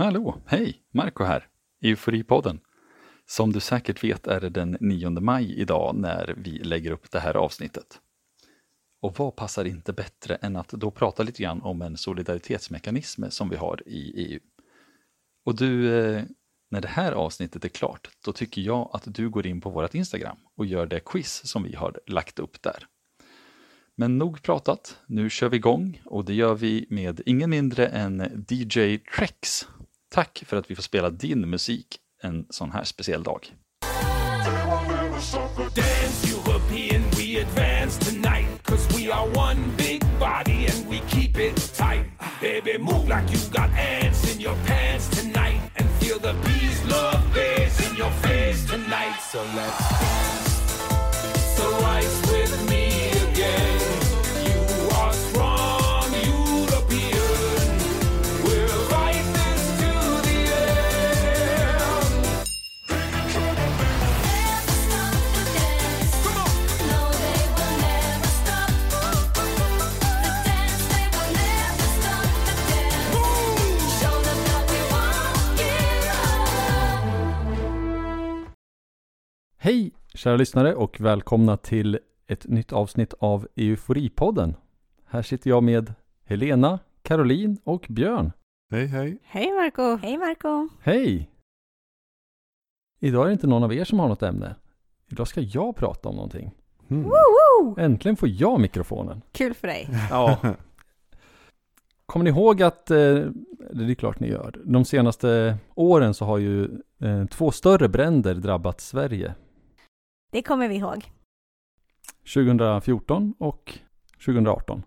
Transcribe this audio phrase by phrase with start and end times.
[0.00, 1.48] Hallå, hej, Marco här,
[1.82, 2.60] Euforipodden.
[3.26, 7.20] Som du säkert vet är det den 9 maj idag när vi lägger upp det
[7.20, 8.00] här avsnittet.
[9.02, 13.48] Och vad passar inte bättre än att då prata lite grann om en solidaritetsmekanism som
[13.48, 14.40] vi har i EU.
[15.44, 16.24] Och du, eh,
[16.70, 19.94] när det här avsnittet är klart, då tycker jag att du går in på vårt
[19.94, 22.86] Instagram och gör det quiz som vi har lagt upp där.
[23.96, 28.46] Men nog pratat, nu kör vi igång och det gör vi med ingen mindre än
[28.48, 29.66] DJ Trex.
[30.14, 31.86] Tack för att vi får spela din musik
[32.22, 33.46] en sån här speciell dag.
[35.74, 37.02] Dance European,
[80.20, 84.56] kära lyssnare och välkomna till ett nytt avsnitt av Euforipodden.
[85.06, 88.32] Här sitter jag med Helena, Caroline och Björn.
[88.70, 89.18] Hej hej.
[89.24, 91.30] Hej Marco Hej Marco Hej!
[93.00, 94.54] Idag är det inte någon av er som har något ämne.
[95.10, 96.50] Idag ska jag prata om någonting.
[96.90, 97.02] Mm.
[97.02, 97.76] Woo!
[97.78, 99.22] Äntligen får jag mikrofonen.
[99.32, 99.88] Kul för dig.
[100.10, 100.38] Ja.
[102.06, 102.96] Kommer ni ihåg att, eh,
[103.72, 106.64] det är klart ni gör, de senaste åren så har ju
[106.98, 109.34] eh, två större bränder drabbat Sverige.
[110.30, 111.10] Det kommer vi ihåg.
[112.34, 113.78] 2014 och
[114.24, 114.82] 2018.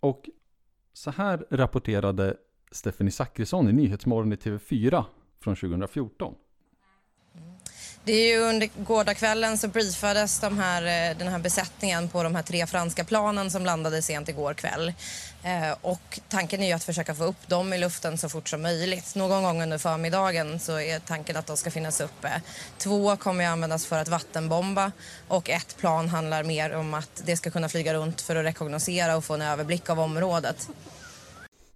[0.00, 0.28] Och
[0.92, 2.36] så här rapporterade
[2.72, 5.04] Stephanie Zackrisson i Nyhetsmorgon i TV4
[5.40, 6.34] från 2014.
[8.04, 12.34] Det är ju under gårdagskvällen så briefades de här, eh, den här besättningen på de
[12.34, 14.92] här tre franska planen som landade sent igår kväll.
[15.42, 18.62] Eh, och tanken är ju att försöka få upp dem i luften så fort som
[18.62, 19.14] möjligt.
[19.14, 22.42] Någon gång under förmiddagen så är tanken att de ska finnas uppe.
[22.78, 24.92] Två kommer ju användas för att vattenbomba
[25.28, 29.16] och ett plan handlar mer om att det ska kunna flyga runt för att rekognosera
[29.16, 30.70] och få en överblick av området.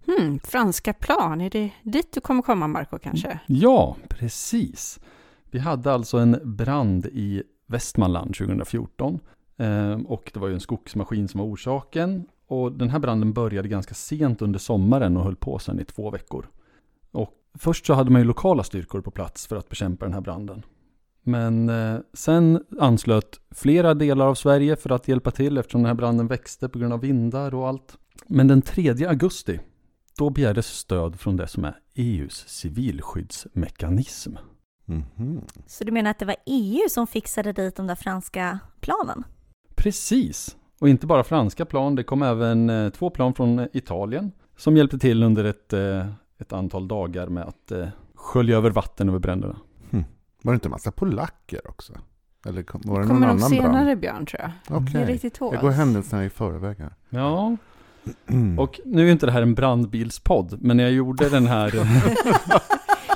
[0.05, 3.39] Hmm, franska plan, är det dit du kommer komma Marco kanske?
[3.47, 4.99] Ja, precis.
[5.51, 9.19] Vi hade alltså en brand i Västmanland 2014.
[9.57, 12.25] Eh, och det var ju en skogsmaskin som var orsaken.
[12.47, 16.11] Och den här branden började ganska sent under sommaren och höll på sedan i två
[16.11, 16.49] veckor.
[17.11, 20.21] Och först så hade man ju lokala styrkor på plats för att bekämpa den här
[20.21, 20.65] branden.
[21.23, 25.95] Men eh, sen anslöt flera delar av Sverige för att hjälpa till eftersom den här
[25.95, 27.97] branden växte på grund av vindar och allt.
[28.27, 29.59] Men den 3 augusti,
[30.17, 34.35] då begärdes stöd från det som är EUs civilskyddsmekanism.
[34.85, 35.41] Mhm.
[35.67, 39.23] Så du menar att det var EU som fixade dit de där franska planen?
[39.75, 40.57] Precis!
[40.83, 44.77] Och inte bara franska plan, det kom även eh, två plan från eh, Italien som
[44.77, 46.05] hjälpte till under ett, eh,
[46.39, 47.71] ett antal dagar med att
[48.15, 49.55] skölja över vatten över bränderna.
[50.41, 51.93] Var det inte en massa polacker också?
[52.45, 53.99] Eller kom, var det någon kommer nog annan senare brand?
[53.99, 54.77] Björn tror jag.
[54.77, 54.93] Okej.
[54.93, 55.53] Det är riktigt hårt.
[55.53, 56.93] Jag går händelserna i förväg här.
[57.09, 57.57] Ja,
[58.57, 61.71] och nu är inte det här en brandbilspodd, men när jag gjorde den här...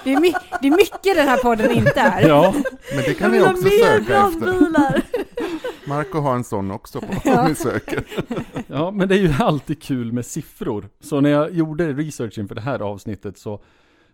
[0.03, 0.21] Det, är
[0.61, 2.27] det är mycket den här podden inte är.
[2.27, 2.53] ja,
[2.95, 5.16] Men det kan ni också söka efter.
[5.87, 7.41] Marco har en sån också på Ja.
[7.41, 8.03] om ni söker.
[8.67, 10.89] ja, men det är ju alltid kul med siffror.
[10.99, 13.61] Så när jag gjorde research inför det här avsnittet så,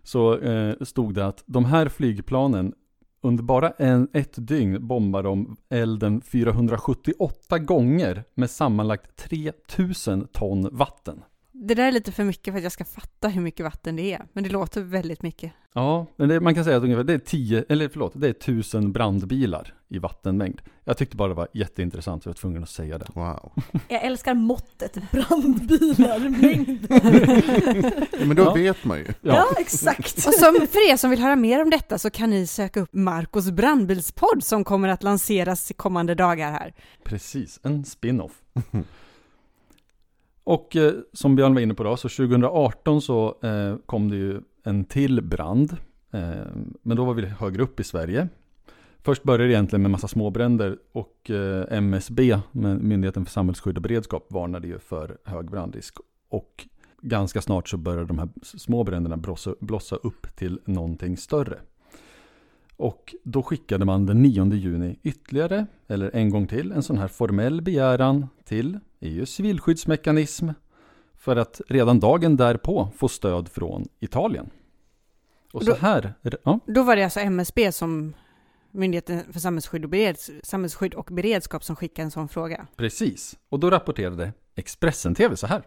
[0.02, 2.74] så eh, stod det att de här flygplanen
[3.22, 11.22] under bara en, ett dygn bombar de elden 478 gånger med sammanlagt 3000 ton vatten.
[11.56, 14.12] Det där är lite för mycket för att jag ska fatta hur mycket vatten det
[14.12, 14.22] är.
[14.32, 15.52] Men det låter väldigt mycket.
[15.74, 18.30] Ja, men det, man kan säga att ungefär det är 10, eller förlåt, det är
[18.30, 20.60] 1000 brandbilar i vattenmängd.
[20.84, 23.06] Jag tyckte bara det var jätteintressant, så jag var tvungen att säga det.
[23.14, 23.52] Wow.
[23.88, 26.86] Jag älskar måttet brandbilar, mängd.
[28.20, 28.54] Ja, men då Ja.
[28.54, 29.06] vet man ju.
[29.20, 30.16] Ja, exakt.
[30.26, 32.92] Och som, för er som vill höra mer om detta så kan ni söka upp
[32.94, 36.74] Marcos brandbilspodd som kommer att lanseras i kommande dagar här.
[37.04, 38.32] Precis, en spin-off.
[40.44, 44.40] Och eh, som Björn var inne på då, så 2018 så eh, kom det ju
[44.62, 45.76] en till brand.
[46.10, 46.20] Eh,
[46.82, 48.28] men då var vi högre upp i Sverige.
[49.02, 54.26] Först började det egentligen med massa småbränder och eh, MSB, Myndigheten för samhällsskydd och beredskap,
[54.32, 55.96] varnade ju för hög brandrisk.
[56.28, 56.68] Och
[57.00, 61.58] ganska snart så började de här små bränderna blossa, blossa upp till någonting större.
[62.76, 67.08] Och då skickade man den 9 juni ytterligare, eller en gång till, en sån här
[67.08, 70.48] formell begäran till EUs civilskyddsmekanism
[71.16, 74.50] för att redan dagen därpå få stöd från Italien.
[75.52, 76.14] Och så här,
[76.44, 78.14] ja, Då var det alltså MSB som
[78.76, 82.66] Myndigheten för samhällsskydd och, bereds, samhällsskydd och beredskap som skickade en sån fråga.
[82.76, 83.36] precis.
[83.48, 85.62] Och då rapporterade Expressen TV så här.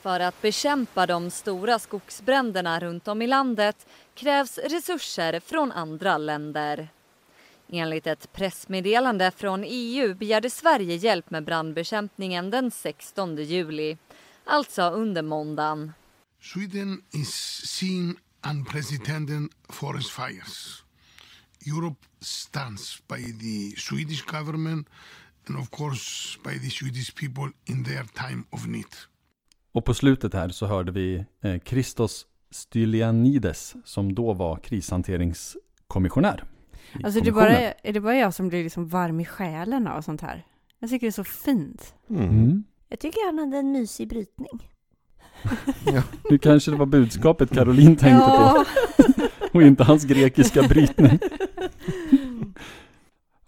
[0.00, 6.88] För att bekämpa de stora skogsbränderna runt om i landet krävs resurser från andra länder.
[7.68, 13.98] Enligt ett pressmeddelande från EU begärde Sverige hjälp med brandbekämpningen den 16 juli,
[14.44, 15.92] alltså under måndagen.
[16.40, 17.34] Sweden is
[17.64, 18.16] seeing
[18.50, 20.82] unprecedented forest fires.
[21.66, 24.88] Europe stands by the Swedish government
[25.48, 28.94] and, of course, by the Swedish people in their time of need.
[29.72, 36.44] Och på slutet här så hörde vi eh, Christos Stylianides som då var krishanteringskommissionär.
[37.04, 40.20] Alltså det bara, är det bara jag som blir liksom varm i själen av sånt
[40.20, 40.44] här?
[40.78, 41.94] Jag tycker det är så fint.
[42.10, 42.64] Mm.
[42.88, 44.70] Jag tycker han hade en mysig brytning.
[46.30, 48.64] Nu kanske det var budskapet Caroline tänkte på
[49.52, 51.18] och inte hans grekiska brytning.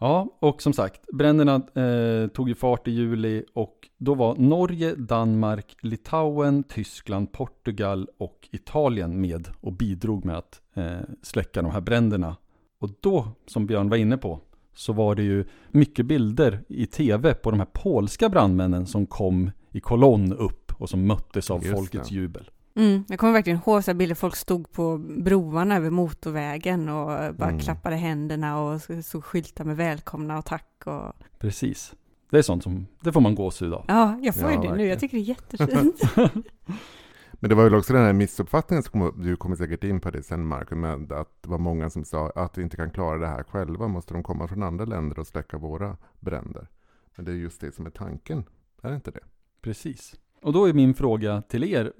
[0.01, 4.95] Ja, och som sagt, bränderna eh, tog ju fart i juli och då var Norge,
[4.95, 11.81] Danmark, Litauen, Tyskland, Portugal och Italien med och bidrog med att eh, släcka de här
[11.81, 12.37] bränderna.
[12.81, 14.41] Och då, som Björn var inne på,
[14.75, 19.51] så var det ju mycket bilder i tv på de här polska brandmännen som kom
[19.73, 22.15] i kolonn upp och som möttes av Just folkets det.
[22.15, 22.51] jubel.
[22.77, 27.35] Mm, jag kommer verkligen ihåg så här bilder, folk stod på broarna över motorvägen och
[27.35, 27.59] bara Mm.
[27.61, 31.13] klappade händerna och stod skyltar med välkomna och tack och...
[31.39, 31.95] Precis.
[32.31, 33.85] Det är sånt som, det får man gåshud av.
[33.89, 34.91] Ja, jag får ju Ja, det nu, verkligen.
[34.91, 36.01] jag tycker det är jättefint.
[37.41, 40.11] Men det var väl också den här missuppfattningen, som kom, du kommer säkert in på
[40.11, 43.19] det sen Marco, med att det var många som sa att vi inte kan klara
[43.19, 46.69] det här själva, måste de komma från andra länder och släcka våra bränder.
[47.17, 48.45] Men det är just det som är tanken,
[48.83, 49.25] är det inte det?
[49.63, 50.15] Precis.
[50.43, 51.93] Och då är min fråga till er,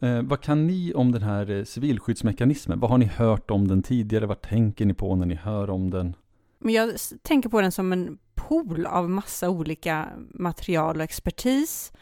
[0.00, 2.80] eh, vad kan ni om den här eh, civilskyddsmekanismen?
[2.80, 4.26] Vad har ni hört om den tidigare?
[4.26, 6.14] Vad tänker ni på när ni hör om den?
[6.58, 6.90] Men jag
[7.22, 11.92] tänker på den som en pool av massa olika material och expertis.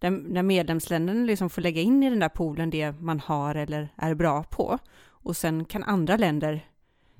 [0.00, 3.88] Där, där medlemsländerna liksom får lägga in i den där poolen det man har eller
[3.96, 4.78] är bra på.
[5.08, 6.66] Och sen kan andra länder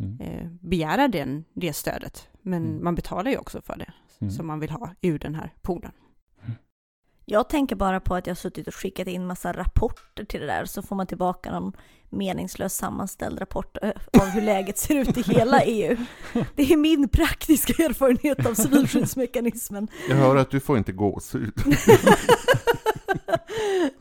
[0.01, 0.21] Mm.
[0.21, 2.29] eh, begära den, det stödet.
[2.43, 2.85] Men Mm.
[2.85, 4.31] man betalar ju också för det Mm.
[4.31, 5.93] som man vill ha ur den här poolen.
[7.31, 10.47] Jag tänker bara på att jag har suttit och skickat in massa rapporter till det
[10.47, 11.73] där, så får man tillbaka någon
[12.11, 13.77] meningslös sammanställd rapport
[14.21, 15.97] av hur läget ser ut i hela EU.
[16.57, 19.89] Det är min praktiska erfarenhet av civilskyddsmekanismen.
[20.09, 21.53] Jag hör att du får inte gåshud.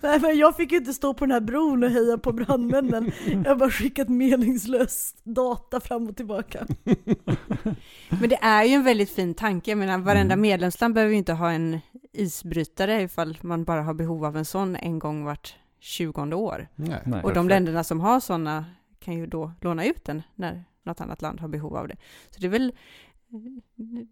[0.02, 3.12] Nej, men jag fick ju inte stå på den här bron och heja på brandmännen.
[3.44, 6.66] Jag har bara skickat meningslös data fram och tillbaka.
[8.10, 9.72] Men det är ju en väldigt fin tanke.
[9.72, 10.42] Jag menar, varenda Mm.
[10.42, 11.80] medlemsland behöver ju inte ha en
[12.20, 16.68] isbrytare ifall man bara har behov av en sån en gång vart tjugonde år.
[16.76, 17.02] Nej.
[17.06, 17.24] Nej.
[17.24, 18.66] Och de länderna som har sådana
[19.00, 21.96] kan ju då låna ut den när något annat land har behov av det.
[22.30, 22.74] Så det är väl,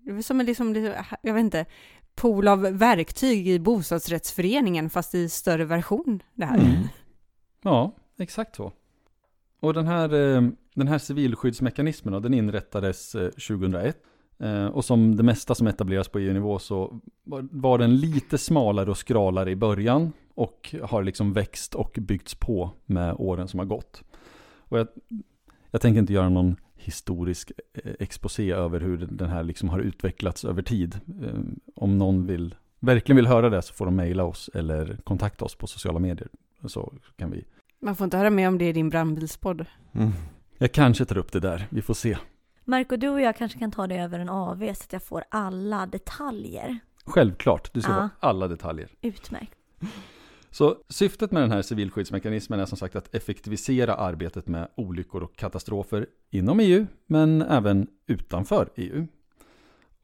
[0.04, 1.66] det är väl som en liksom, jag vet inte,
[2.16, 6.58] pool av verktyg i bostadsrättsföreningen fast i större version det här.
[6.58, 6.74] Mm.
[7.62, 8.74] Ja, exakt så.
[9.60, 13.98] Och den här, eh, den här civilskyddsmekanismen, den inrättades eh, 2001.
[14.40, 17.00] Eh, Och som det mesta som etableras på EU-nivå så
[17.52, 22.72] var- den lite smalare och skralare i början och har liksom växt och byggts på
[22.86, 24.04] med åren som har gått.
[24.58, 24.88] Och jag,
[25.72, 30.46] jag tänker inte göra någon historisk eh, exposé över hur den här liksom har utvecklats
[30.46, 31.00] över tid.
[31.24, 31.40] Eh,
[31.76, 35.56] Om någon vill, verkligen vill höra det så får de mejla oss eller kontakta oss
[35.56, 36.28] på sociala medier.
[36.66, 37.46] Så kan vi.
[37.82, 39.66] Man får inte höra mer om det i din brandbilspodd.
[39.94, 40.12] Mm.
[40.58, 42.18] Jag kanske tar upp det där, vi får se.
[42.70, 45.24] Marco, du och jag kanske kan ta det över en AV så att jag får
[45.30, 46.80] alla detaljer.
[47.06, 47.98] Självklart, du ska Ja.
[48.00, 48.90] ha alla detaljer.
[49.02, 49.56] Utmärkt.
[50.50, 55.36] Så syftet med den här civilskyddsmekanismen är som sagt att effektivisera arbetet med olyckor och
[55.36, 59.08] katastrofer inom EU, men även utanför EU.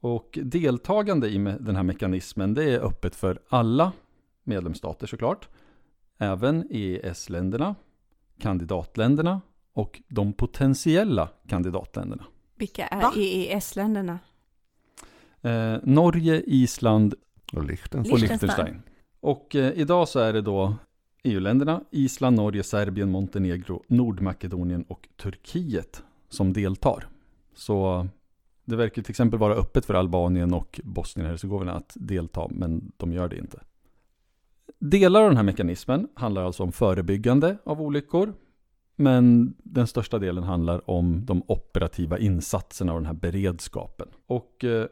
[0.00, 3.92] Och deltagande i den här mekanismen, det är öppet för alla
[4.44, 5.48] medlemsstater såklart.
[6.18, 7.74] Även EES-länderna,
[8.38, 9.40] kandidatländerna
[9.72, 12.24] och de potentiella kandidatländerna.
[12.56, 13.12] Vilka är Va?
[13.16, 14.18] EES-länderna?
[15.42, 17.14] Eh, Norge, Island
[17.52, 18.12] Och Liechtenstein.
[18.14, 18.82] och Liechtenstein.
[19.20, 20.74] Och eh, idag så är det då
[21.22, 27.08] EU-länderna, Island, Norge, Serbien, Montenegro, Nordmakedonien och Turkiet som deltar.
[27.54, 28.08] Så
[28.64, 32.92] det verkar till exempel vara öppet för Albanien och Bosnien och Hercegovina att delta, men
[32.96, 33.60] de gör det inte.
[34.78, 38.34] Delar av den här mekanismen handlar alltså om förebyggande av olyckor,
[38.96, 44.08] men den största delen handlar om de operativa insatserna och den här beredskapen.
[44.26, 44.86] Och eh,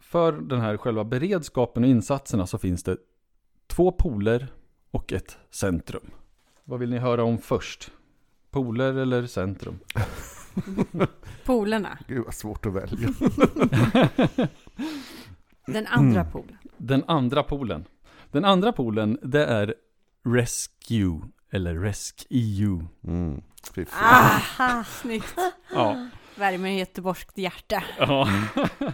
[0.00, 2.96] för den här själva beredskapen och insatserna så finns det
[3.66, 4.46] två poler
[4.90, 6.10] och ett centrum.
[6.64, 7.90] Vad vill ni höra om först?
[8.50, 9.78] Poler eller centrum?
[11.44, 11.98] Polerna.
[12.08, 13.08] Gud vad svårt att välja.
[15.66, 16.32] Den andra Mm.
[16.32, 16.58] polen.
[16.78, 17.84] Den andra polen.
[18.30, 19.74] Den andra polen, det är
[20.24, 21.20] Rescue,
[21.54, 22.86] eller Rescue.
[23.04, 23.42] Mm.
[23.74, 23.96] Fiffigt.
[24.00, 25.34] Ah, snyggt.
[25.72, 26.08] Ja.
[26.36, 27.84] Värmer ett göteborgskt hjärta.
[27.98, 28.28] ja.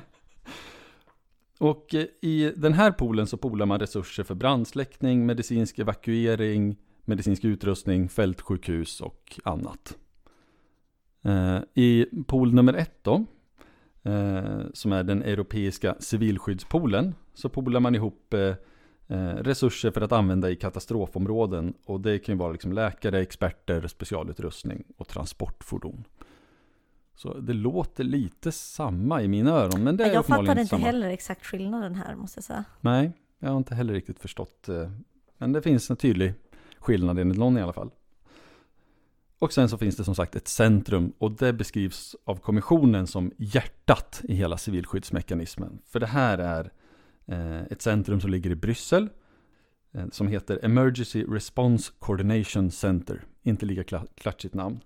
[1.58, 7.44] Och eh, i den här poolen så polar man resurser för brandsläckning, medicinsk evakuering, medicinsk
[7.44, 9.98] utrustning, fältsjukhus och annat.
[11.24, 13.24] Eh, I pool nummer ett då,
[14.02, 18.34] eh, som är den europeiska civilskyddspoolen, så polar man ihop
[19.18, 21.74] resurser för att använda i katastrofområden.
[21.84, 26.04] Och det kan ju vara liksom läkare, experter, specialutrustning och transportfordon.
[27.14, 30.86] Så det låter lite samma i mina öron, men det är jag fattade inte samma.
[30.86, 32.64] heller exakt skillnaden här måste jag säga.
[32.80, 34.68] Nej, jag har inte heller riktigt förstått.
[34.68, 34.90] eh,
[35.38, 36.34] Men det finns en tydlig
[36.78, 37.90] skillnad enligt någon i alla fall.
[39.38, 43.32] Och sen så finns det som sagt ett centrum och det beskrivs av kommissionen som
[43.36, 45.78] hjärtat i hela civilskyddsmekanismen.
[45.86, 46.70] För det här är eh,
[47.70, 49.08] ett centrum som ligger i Bryssel
[49.92, 53.24] eh, som heter Emergency Response Coordination Center.
[53.42, 54.80] Inte lika kla- klatschigt namn.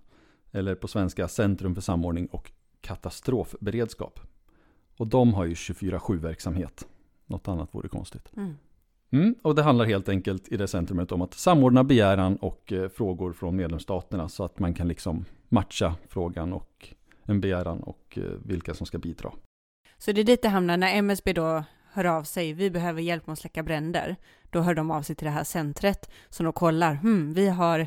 [0.51, 4.19] Eller på svenska Centrum för samordning och katastrofberedskap.
[4.97, 6.87] Och de har ju 24-7 verksamhet.
[7.25, 8.31] Något annat vore konstigt.
[8.37, 8.53] Mm.
[9.11, 12.89] Mm, och det handlar helt enkelt i det centrumet om att samordna begäran och eh,
[12.89, 18.23] frågor från medlemsstaterna så att man kan liksom matcha frågan och en begäran och eh,
[18.23, 19.31] vilka som ska bidra.
[19.97, 21.63] Så det är dit det hamnar när MSB då
[21.95, 24.15] hör av sig, vi behöver hjälp med att släcka bränder.
[24.49, 27.79] Då hör de av sig till det här centret som då kollar, hmm, vi har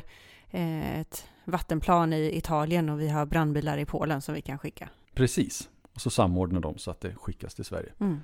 [0.49, 4.89] eh, ett vattenplan i Italien och vi har brandbilar i Polen som vi kan skicka.
[5.13, 5.69] Precis.
[5.93, 7.93] Och så samordnar de så att det skickas till Sverige.
[7.99, 8.21] Mm.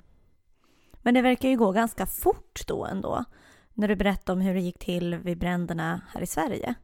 [1.02, 3.24] Men det verkar ju gå ganska fort då ändå.
[3.74, 6.74] När du berättade om hur det gick till vid bränderna här i Sverige.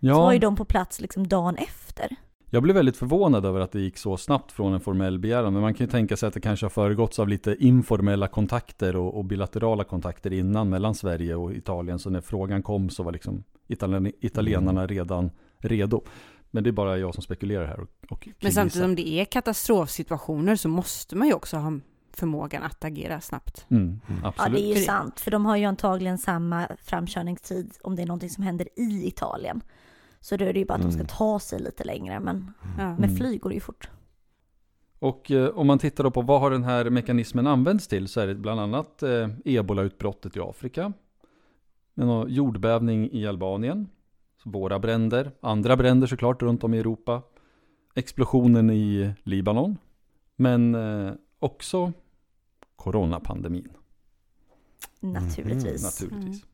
[0.00, 2.16] Så var ju Ja, de på plats liksom dagen efter.
[2.54, 5.52] Jag blev väldigt förvånad över att det gick så snabbt från en formell begäran.
[5.52, 8.96] Men man kan ju tänka sig att det kanske har föregåtts av lite informella kontakter
[8.96, 11.98] och, och bilaterala kontakter innan mellan Sverige och Italien.
[11.98, 16.04] Så när frågan kom så var liksom italien, italienarna redan redo.
[16.50, 17.80] Men det är bara jag som spekulerar här.
[17.80, 21.72] Och, och Men samtidigt som det är katastrofsituationer så måste man ju också ha
[22.12, 23.66] förmågan att agera snabbt.
[23.68, 24.58] Mm, Ja, absolut.
[24.58, 25.20] det är ju sant.
[25.20, 29.60] För de har ju antagligen samma framkörningstid om det är någonting som händer i Italien.
[30.24, 31.06] Så då är det ju bara att de ska Mm.
[31.06, 32.20] ta sig lite längre.
[32.20, 32.90] Men Ja.
[32.90, 33.16] med Mm.
[33.16, 33.88] flyg går det ju fort.
[34.98, 38.20] Och eh, om man tittar då på vad har den här mekanismen använts till så
[38.20, 40.92] är det bland annat eh, ebolautbrottet i Afrika.
[41.94, 43.88] Men jordbävning i Albanien.
[44.42, 47.22] Så våra bränder, andra bränder såklart runt om i Europa.
[47.94, 49.76] Explosionen i Libanon.
[50.36, 51.92] Men eh, också
[52.76, 53.68] coronapandemin.
[55.00, 55.82] Naturligtvis.
[56.02, 56.44] Naturligtvis.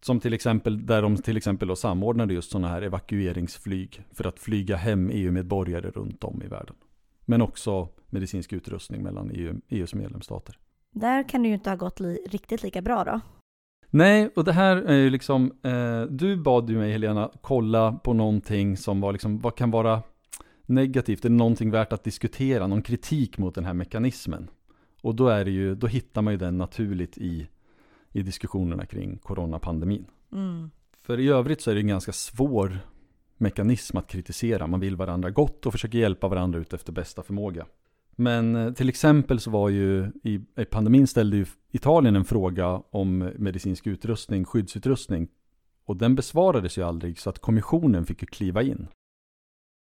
[0.00, 4.38] Som till exempel, där de till exempel då samordnade just sådana här evakueringsflyg för att
[4.38, 6.76] flyga hem EU-medborgare runt om i världen.
[7.24, 10.58] Men också medicinsk utrustning mellan EU, EUs medlemsstater.
[10.94, 13.20] Där kan det ju inte ha gått li- riktigt lika bra då.
[13.90, 18.12] Nej, och det här är ju liksom, eh, du bad ju mig Helena kolla på
[18.12, 20.02] någonting som var liksom, vad kan vara
[20.66, 24.50] negativt, eller någonting värt att diskutera, någon kritik mot den här mekanismen.
[25.02, 27.48] Och då är det ju, då hittar man ju den naturligt i,
[28.18, 30.06] i diskussionerna kring coronapandemin.
[30.32, 30.70] Mm.
[31.02, 32.78] För i övrigt så är det en ganska svår
[33.36, 34.66] mekanism att kritisera.
[34.66, 37.66] Man vill varandra gott och försöker hjälpa varandra ut efter bästa förmåga.
[38.10, 42.82] Men eh, till exempel så var ju i, i pandemin ställde ju Italien en fråga
[42.90, 45.28] om medicinsk utrustning, skyddsutrustning.
[45.84, 48.88] Och den besvarades ju aldrig så att kommissionen fick ju kliva in.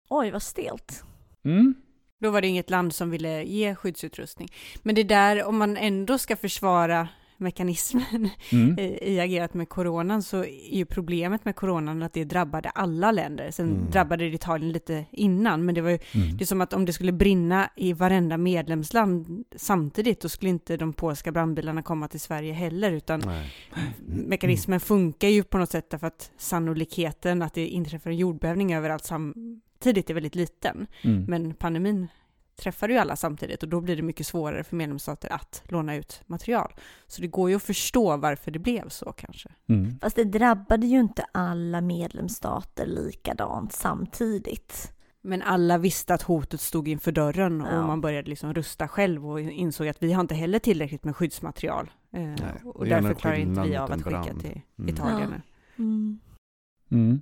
[0.09, 1.03] Oj, vad stelt.
[1.43, 1.73] Mm.
[2.19, 4.47] Då var det inget land som ville ge skyddsutrustning.
[4.83, 7.07] Men det där, om man ändå ska försvara
[7.41, 8.79] mekanismen Mm.
[8.79, 13.11] i, i agerat med coronan så är ju problemet med coronan att det drabbade alla
[13.11, 13.51] länder.
[13.51, 13.91] Sen Mm.
[13.91, 16.37] drabbade det Italien lite innan, men det var ju Mm.
[16.37, 20.77] det är som att om det skulle brinna i varenda medlemsland samtidigt, då skulle inte
[20.77, 23.53] de polska brandbilarna komma till Sverige heller, utan Nej.
[24.05, 29.05] mekanismen funkar ju på något sätt därför att sannolikheten att det inträffar en jordbävning överallt
[29.05, 30.87] samtidigt är väldigt liten.
[31.01, 31.23] Mm.
[31.27, 32.07] Men pandemin
[32.61, 36.21] träffar ju alla samtidigt och då blir det mycket svårare för medlemsstater att låna ut
[36.25, 36.73] material.
[37.07, 39.49] Så det går ju att förstå varför det blev så kanske.
[39.69, 39.99] Mm.
[39.99, 44.91] Fast det drabbade ju inte alla medlemsstater likadant samtidigt.
[45.23, 47.87] Men alla visste att hotet stod inför dörren och Ja.
[47.87, 51.91] man började liksom rusta själv och insåg att vi har inte heller tillräckligt med skyddsmaterial.
[52.13, 54.93] Eh, och är en därför klarar inte vi av att skicka till Mm.
[54.93, 55.33] Italien.
[55.75, 55.83] Ja.
[55.83, 56.19] nu.
[56.91, 57.21] Mm.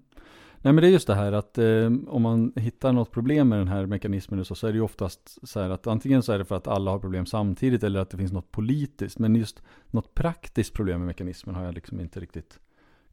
[0.62, 0.62] Mm.
[0.62, 3.60] Nej men det är just det här att eh, om man hittar något problem med
[3.60, 6.38] den här mekanismen så, så är det ju oftast så här att antingen så är
[6.38, 9.20] det för att alla har problem samtidigt eller att det finns något politiskt.
[9.20, 12.60] Men just något praktiskt problem med mekanismen har jag liksom inte riktigt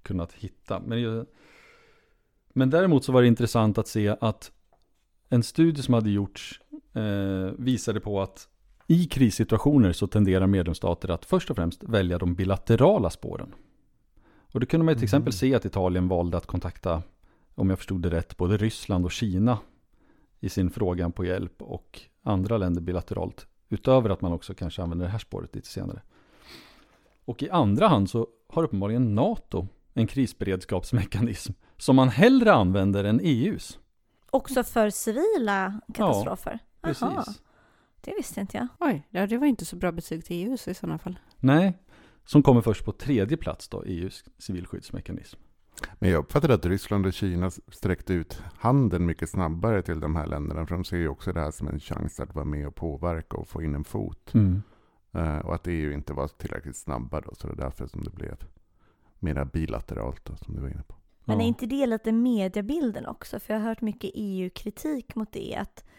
[0.02, 0.80] kunnat hitta.
[0.80, 1.24] Men, ju,
[2.48, 4.52] Men däremot så var det intressant att se att
[5.28, 6.60] en studie som hade gjorts
[6.94, 8.48] eh, visade på att
[8.86, 13.54] i krissituationer så tenderar medlemsstater att först och främst välja de bilaterala spåren.
[14.52, 17.02] Och det kunde man till exempel se att Italien valde att kontakta,
[17.56, 19.58] om jag förstod det rätt, både Ryssland och Kina
[20.40, 23.46] i sin frågan på hjälp och andra länder bilateralt.
[23.68, 26.02] Utöver att man också kanske använder det här spåret lite senare.
[27.24, 33.20] Och i andra hand så har uppenbarligen NATO en krisberedskapsmekanism som man hellre använder än
[33.22, 33.78] EUs.
[34.30, 36.58] Också för civila katastrofer?
[36.80, 37.02] Precis.
[37.02, 37.24] Aha,
[38.00, 38.68] det visste inte jag.
[38.80, 41.18] Oj, ja, det var inte så bra betyg till EU så i sådana fall.
[41.36, 41.78] Nej,
[42.24, 45.38] som kommer först på tredje plats då, EUs civilskyddsmekanism.
[45.98, 50.26] Men jag uppfattade att Ryssland och Kina sträckte ut handen mycket snabbare till de här
[50.26, 50.66] länderna.
[50.66, 53.36] För de ser ju också det här som en chans att vara med och påverka
[53.36, 54.34] och få in en fot.
[54.34, 54.62] Mm.
[55.12, 57.34] Eh, och att EU inte var tillräckligt snabba då.
[57.34, 58.36] Så det är därför som det blev
[59.18, 60.94] mera bilateralt då, som du var inne på.
[61.24, 63.40] Men är inte det lite mediebilden också?
[63.40, 65.56] För jag har hört mycket EU-kritik mot det.
[65.56, 65.95] Att, eh,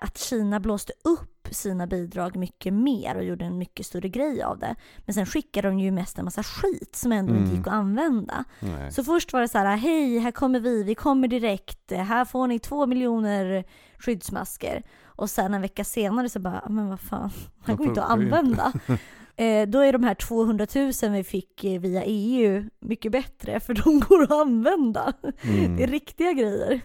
[0.00, 4.58] att Kina blåste upp sina bidrag mycket mer och gjorde en mycket större grej av
[4.58, 4.74] det.
[5.06, 7.56] Men sen skickade de ju mest en massa skit som ändå inte Mm.
[7.56, 8.44] gick att använda.
[8.60, 8.92] Nej.
[8.92, 12.46] Så först var det så här, hej, här kommer vi, vi kommer direkt, här får
[12.46, 13.64] ni två miljoner
[13.98, 14.82] skyddsmasker.
[15.04, 17.30] Och sen en vecka senare så bara, men vad fan,
[17.66, 18.36] här går inte att inte.
[18.36, 18.72] använda.
[19.36, 23.74] Eh, då är de här 200 000 vi fick eh, via EU mycket bättre, för
[23.74, 25.12] de går att använda.
[25.42, 25.76] Mm.
[25.76, 26.80] Det är riktiga grejer.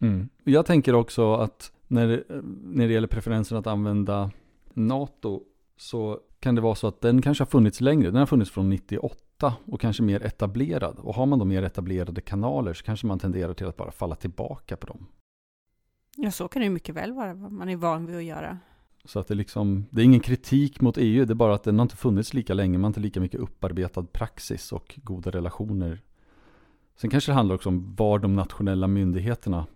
[0.00, 0.28] Mm.
[0.44, 2.24] Jag tänker också att när,
[2.62, 4.30] när det gäller preferensen att använda
[4.74, 5.42] NATO
[5.76, 8.10] så kan det vara så att den kanske har funnits längre.
[8.10, 10.98] Den har funnits från 98 och kanske mer etablerad.
[10.98, 14.14] Och har man då mer etablerade kanaler så kanske man tenderar till att bara falla
[14.14, 15.06] tillbaka på dem.
[16.16, 18.58] Ja, så kan det ju mycket väl vara, vad man är van vid att göra.
[19.04, 21.78] Så att det, liksom, det är ingen kritik mot EU, det är bara att den
[21.78, 22.78] har inte funnits lika länge.
[22.78, 26.02] Man har inte lika mycket upparbetad praxis och goda relationer.
[26.96, 29.66] Sen kanske det handlar också om var de nationella myndigheterna,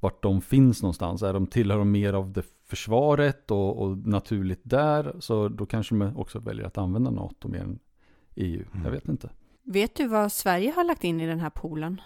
[0.00, 1.22] vart de finns någonstans.
[1.22, 5.94] Är de, tillhör de mer av det försvaret och, och naturligt där, så då kanske
[5.94, 7.78] de också väljer att använda NATO mer än
[8.34, 8.64] EU.
[8.72, 8.92] Jag Mm.
[8.92, 9.30] vet inte.
[9.64, 12.00] Vet du vad Sverige har lagt in i den här poolen?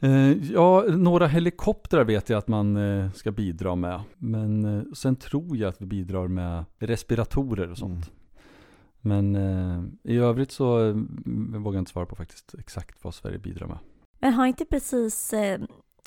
[0.00, 4.00] Eh, ja, några helikoptrar vet jag att man eh, ska bidra med.
[4.16, 8.10] Men eh, sen tror jag att vi bidrar med respiratorer och sånt.
[9.00, 10.94] Men eh, i övrigt så eh,
[11.58, 13.78] vågar jag inte svara på faktiskt exakt vad Sverige bidrar med.
[14.20, 15.60] Men har inte precis eh,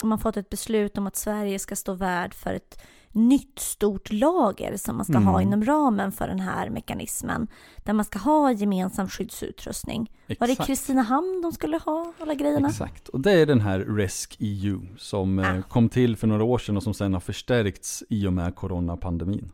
[0.06, 2.82] man fått ett beslut om att Sverige ska stå värd för ett
[3.14, 5.48] nytt stort lager som man ska ha Mm.
[5.48, 10.10] inom ramen för den här mekanismen, där man ska ha gemensam skyddsutrustning.
[10.38, 10.66] Var det Exakt.
[10.66, 12.68] Kristinehamn de skulle ha alla grejerna?
[12.68, 15.62] Exakt, och det är den här RESC EU som eh, Ah.
[15.62, 19.52] kom till för några år sedan och som sen har förstärkts i och med coronapandemin.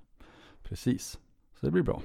[0.62, 1.18] Precis,
[1.60, 2.02] så det blir bra.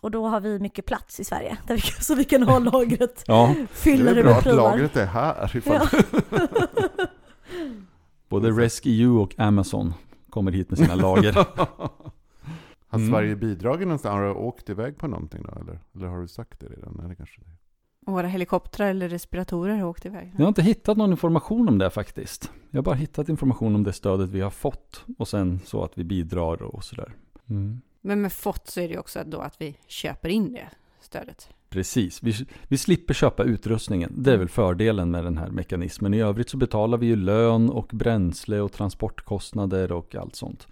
[0.00, 2.58] Och då har vi mycket plats i Sverige, där vi kan, så vi kan ha
[2.72, 5.56] lagret, Ja, fylla det det är bra med att lagret är här.
[5.56, 5.88] Ifall...
[5.92, 5.98] Ja.
[8.28, 9.94] både RESC EU och Amazon
[10.30, 11.32] kommer hit med sina lager.
[12.88, 13.10] Har Mm.
[13.10, 14.12] Sverige bidragit någonstans?
[14.12, 15.60] Har du åkt iväg på någonting då?
[15.60, 17.08] Eller, eller har du sagt det redan?
[17.08, 17.46] Det kanske det.
[18.12, 20.32] Våra helikoptrar eller respiratorer har åkt iväg.
[20.36, 22.50] Jag har inte hittat någon information om det faktiskt.
[22.70, 25.98] Jag har bara hittat information om det stödet vi har fått och sen så att
[25.98, 27.14] vi bidrar och sådär.
[27.50, 27.80] Mm.
[28.00, 30.68] Men med fått så är det ju också då att vi köper in det
[31.06, 31.48] stödet.
[31.68, 34.12] Precis, vi, vi slipper köpa utrustningen.
[34.16, 36.14] Det är väl fördelen med den här mekanismen.
[36.14, 40.66] I övrigt så betalar vi ju lön och bränsle och transportkostnader och allt sånt.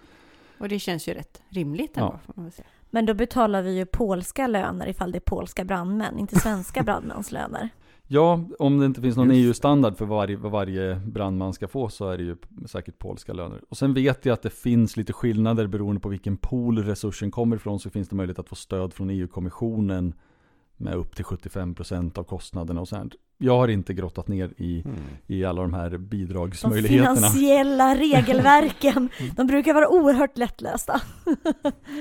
[0.58, 2.32] Och det känns ju rätt rimligt ändå, Ja.
[2.34, 2.66] får man säga.
[2.90, 7.32] Men då betalar vi ju polska löner ifall det är polska brandmän, inte svenska brandmäns
[7.32, 7.68] löner.
[8.14, 9.30] Ja, om det inte finns någon.
[9.30, 13.60] EU-standard för varje, vad varje brandman ska få så är det ju säkert polska löner.
[13.68, 17.56] Och sen vet jag att det finns lite skillnader beroende på vilken pool resursen kommer
[17.56, 20.14] ifrån så finns det möjlighet att få stöd från EU-kommissionen
[20.84, 23.14] med upp till 75% av kostnaderna och sånt.
[23.38, 24.96] Jag har inte grottat ner i, Mm.
[25.26, 27.14] i alla de här De bidragsmöjligheterna.
[27.16, 31.00] finansiella regelverken, de brukar vara oerhört lättlästa.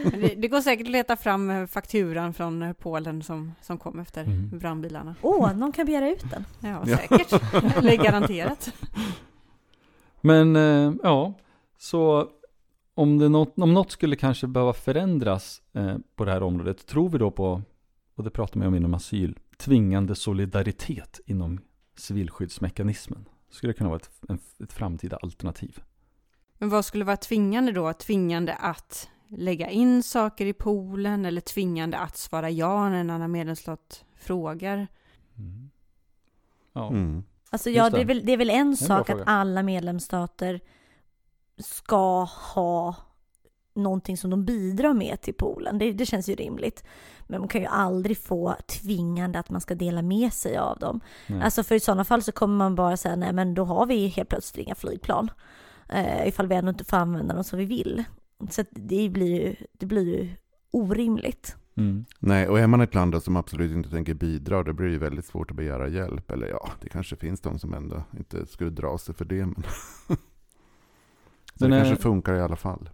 [0.03, 3.77] Men det, det går säkert att leta fram eh, fakturan från eh, Polen som, som
[3.77, 4.59] kom efter Mm.
[4.59, 5.15] brandbilarna.
[5.21, 6.45] Åh, någon kan begära ut den.
[6.59, 7.31] Ja, säkert.
[7.77, 8.73] Eller garanterat.
[10.21, 11.33] Men eh, ja,
[11.77, 12.27] så
[12.95, 15.61] om, det något, om något skulle kanske behöva förändras
[16.15, 17.61] på det här området, tror vi då på,
[18.15, 21.59] och det pratar man om inom asyl, tvingande solidaritet inom
[21.95, 23.25] civilskyddsmekanismen?
[23.49, 25.79] Skulle det kunna vara ett, en, ett framtida alternativ?
[26.57, 27.93] Men vad skulle vara tvingande då?
[27.93, 33.31] Tvingande att lägga in saker i poolen eller tvingande att svara ja när en annan
[33.31, 34.87] medlemsstat frågar?
[36.73, 36.89] Ja.
[36.89, 37.23] Mm.
[37.49, 38.01] Alltså ja, det det.
[38.01, 40.61] är, väl, det är väl en bra sak att alla medlemsstater
[41.57, 42.95] ska ha
[43.73, 45.77] någonting som de bidrar med till poolen.
[45.77, 46.83] Det, det känns ju rimligt.
[47.33, 50.99] Men man kan ju aldrig få tvingande att man ska dela med sig av dem.
[51.27, 51.41] Nej.
[51.41, 54.07] Alltså för i sådana fall så kommer man bara säga nej men då har vi
[54.07, 55.31] helt plötsligt inga flygplan.
[55.89, 58.03] Eh, ifall vi ändå inte får använda dem som vi vill.
[58.49, 60.29] Så att det blir ju, det blir ju
[60.71, 61.55] orimligt.
[61.77, 62.05] Mm.
[62.19, 64.99] Nej, och är man ett land som absolut inte tänker bidra, då blir det ju
[64.99, 66.31] väldigt svårt att begära hjälp.
[66.31, 69.45] Eller ja, det kanske finns de som ändå inte skulle dra sig för det.
[69.45, 69.55] Men
[70.07, 70.15] så
[71.59, 72.89] Men det är- kanske funkar i alla fall.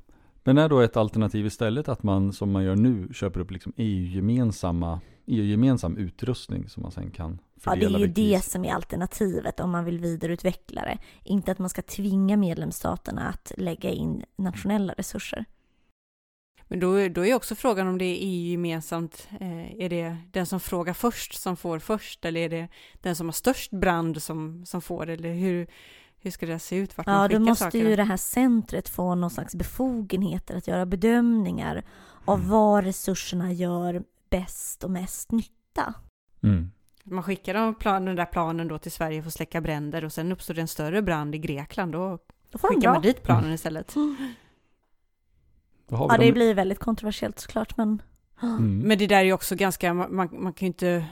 [0.49, 3.73] Men är då ett alternativ istället att man, som man gör nu, köper upp liksom
[3.77, 8.51] EU-gemensamma EU-gemensam utrustning som man sen kan Ja, fördela det är ju det kris?
[8.51, 10.97] som är alternativet om man vill vidareutveckla det.
[11.23, 15.45] Inte att man ska tvinga medlemsstaterna att lägga in nationella resurser.
[16.67, 19.27] Men då, då är också frågan om det är EU-gemensamt.
[19.39, 22.67] Eh, är det den som frågar först som får först eller är det
[23.01, 25.67] den som har störst brand som, som får eller hur,
[26.21, 26.97] hur ska det se ut?
[26.97, 27.89] Vart man Ja, då skickar måste sakerna?
[27.89, 31.83] ju det här centret få någon slags befogenheter att göra bedömningar
[32.25, 32.49] av Mm.
[32.51, 35.93] var resurserna gör bäst och mest nytta.
[36.43, 36.71] Mm.
[37.03, 40.13] Man skickar de plan, den där planen då till Sverige för att släcka bränder och
[40.13, 41.91] sen uppstår det en större brand i Grekland.
[41.91, 42.17] Då
[42.51, 43.93] Då får de skickar man dit planen istället.
[43.93, 44.33] Då vi
[45.87, 48.01] Ja, det de- blir väldigt kontroversiellt såklart, men
[48.41, 48.79] Mm.
[48.79, 51.05] Men det där är ju också ganska, man, man man kan ju inte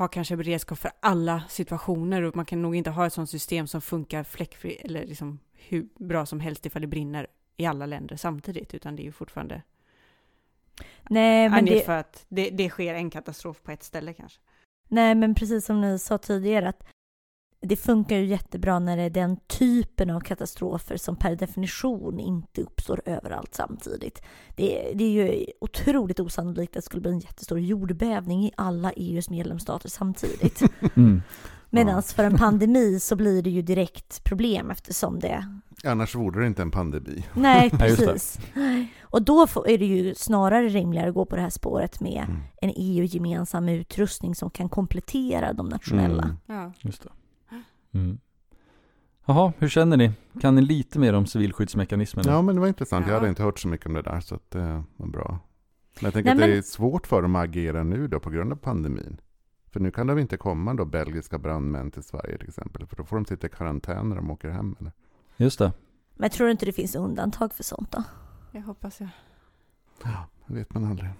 [0.00, 3.66] ha kanske beredskap för alla situationer och man kan nog inte ha ett sånt system
[3.66, 8.16] som funkar fläckfri eller liksom hur bra som helst ifall det brinner i alla länder
[8.16, 9.62] samtidigt, utan det är ju fortfarande
[11.10, 14.40] nej, men det, för att det, det sker en katastrof på ett ställe kanske.
[14.88, 16.86] nej, men precis som ni sa tidigare att
[17.62, 22.62] det funkar ju jättebra när det är den typen av katastrofer som per definition inte
[22.62, 24.22] uppstår överallt samtidigt.
[24.56, 28.52] Det, är- det är ju otroligt osannolikt att det skulle bli en jättestor jordbävning i
[28.56, 30.62] alla EUs medlemsstater samtidigt.
[30.96, 31.22] Mm.
[31.72, 35.60] Medan för en pandemi så blir det ju direkt problem eftersom det...
[35.84, 37.24] Annars vore det inte en pandemi.
[37.34, 38.38] Nej, Ja, precis.
[39.02, 42.40] Och då är det ju snarare rimligare att gå på det här spåret med Mm.
[42.62, 46.22] en EU-gemensam utrustning som kan komplettera de nationella.
[46.22, 46.36] Mm.
[46.46, 46.72] Ja.
[46.78, 47.08] Just det.
[47.92, 48.18] Mm.
[49.26, 50.12] Jaha, hur känner ni?
[50.40, 52.24] Kan ni lite mer om civilskyddsmekanismen?
[52.28, 53.06] Ja, men det var intressant.
[53.06, 53.18] Jag Ja.
[53.18, 55.28] hade inte hört så mycket om det där, så att det var bra.
[56.00, 58.20] Men jag tänker Nej, att det men- är svårt för dem att agera nu då
[58.20, 59.20] på grund av pandemin.
[59.70, 63.04] För nu kan väl inte komma då belgiska brandmän till Sverige till exempel, för då
[63.04, 64.76] får de sitta i karantän när de åker hem.
[64.80, 64.92] Eller?
[65.36, 65.72] Just det.
[66.14, 68.02] Men jag tror inte det finns undantag för sånt då.
[68.52, 69.08] Jag hoppas jag.
[70.46, 71.10] Det vet man aldrig.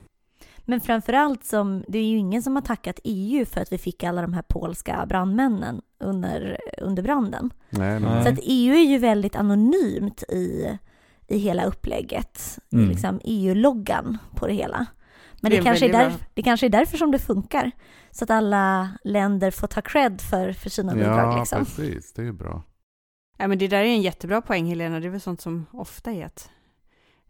[0.71, 4.05] Men framförallt som, det är ju ingen som har tackat EU för att vi fick
[4.05, 7.51] alla de här polska brandmännen under, under branden.
[7.71, 8.25] Nej, Nej.
[8.25, 10.79] Så att EU är ju väldigt anonymt i,
[11.29, 12.59] i hela upplägget.
[12.71, 12.89] I Mm.
[12.89, 14.87] liksom EU-loggan på det hela.
[15.41, 17.71] Men Det det, kanske är där, det kanske är därför som det funkar.
[18.11, 21.59] Så att alla länder får ta cred för, för sina bidrag ja, liksom.
[21.59, 22.13] precis.
[22.13, 22.63] Det är ju bra.
[23.39, 26.11] Ja, men det där är en jättebra poäng Helena, det är väl sånt som ofta
[26.13, 26.51] är att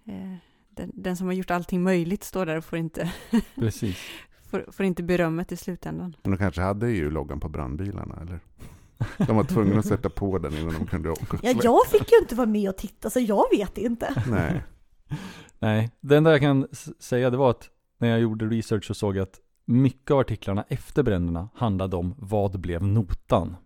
[0.06, 0.49] eh,
[0.80, 3.12] den, den som har gjort allting möjligt står där och får inte,
[3.54, 3.98] Precis.
[4.50, 6.16] får, får inte berömmet i slutändan.
[6.22, 8.40] Men de kanske hade EU-loggan på brandbilarna, eller?
[9.26, 11.38] De var tvungna att sätta på den innan de kunde åka.
[11.42, 14.22] Ja, jag fick ju inte vara med och titta så jag vet inte.
[14.30, 14.62] Nej.
[15.58, 16.66] Nej, det enda jag kan
[16.98, 20.64] säga det var att när jag gjorde research så såg jag att mycket av artiklarna
[20.68, 23.56] efter bränderna handlade om vad blev notan?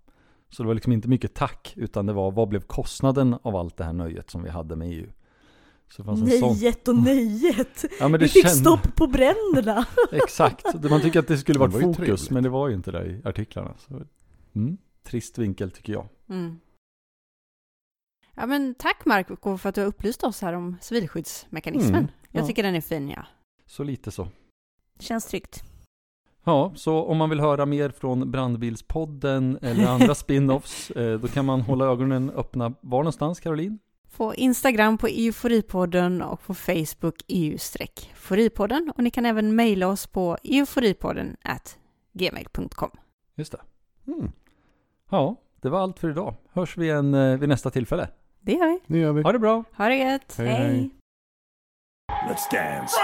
[0.51, 3.77] Så det var liksom inte mycket tack, utan det var vad blev kostnaden av allt
[3.77, 5.07] det här nöjet som vi hade med EU?
[5.97, 6.53] Så det fanns en sån...
[6.53, 7.85] Nöjet och nöjet.
[8.01, 9.87] Ja, men det Vi fick känd- stopp på bränderna.
[10.13, 12.31] Exakt, Det- man tycker att det skulle Det varit var fokus, trevligt.
[12.31, 13.75] men det var ju inte det i artiklarna.
[13.79, 14.03] Så,
[14.55, 16.09] mm, trist vinkel tycker jag.
[16.29, 16.61] Mm.
[18.35, 21.95] Ja, men tack Marco för att du har upplyst oss här om civilskyddsmekanismen.
[21.95, 22.47] Mm, Jag ja.
[22.47, 23.27] tycker den är fin, ja.
[23.67, 24.29] Så lite så.
[24.99, 25.63] Känns tryggt.
[26.45, 31.45] Ja, så om man vill höra mer från Brandbilspodden eller andra spin-offs, eh, då kan
[31.45, 33.79] man hålla ögonen öppna var någonstans, Caroline?
[34.17, 38.93] På Instagram på Euforipodden och på Facebook EU-foripodden.
[38.97, 41.79] Och ni kan även mejla oss på euforipodden at
[42.13, 42.91] gmail.com.
[43.37, 43.61] Just det.
[44.07, 44.33] Mm.
[45.11, 46.35] Ja, det var allt för idag.
[46.53, 48.09] Hörs vi igen eh, vid nästa tillfälle.
[48.41, 48.81] Det gör vi.
[48.87, 49.23] Nu gör vi.
[49.23, 49.65] Ha det bra!
[49.77, 50.35] Ha det gött!
[50.39, 50.91] Hej, hej.
[52.29, 52.97] Let's dance.